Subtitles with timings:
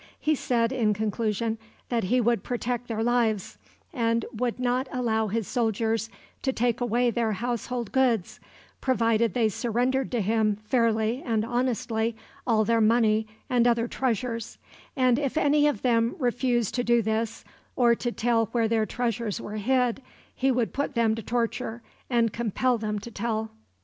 [0.19, 3.59] He said, in conclusion, that he would protect their lives,
[3.93, 6.09] and would not allow his soldiers
[6.41, 8.39] to take away their household goods,
[8.81, 12.15] provided they surrendered to him fairly and honestly
[12.47, 14.57] all their money and other treasures;
[14.95, 17.45] and if any of them refused to do this,
[17.75, 20.01] or to tell where their treasures were hid,
[20.33, 23.51] he would put them to the torture, and compel them to tell.